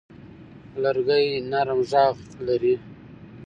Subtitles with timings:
[0.81, 2.17] لرګی نرم غږ
[2.47, 2.73] لري.